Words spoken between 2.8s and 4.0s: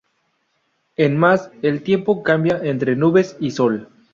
nubes y sol.